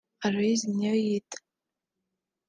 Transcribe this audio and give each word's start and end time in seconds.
Aloys 0.25 0.61
Niyoyita 0.67 1.37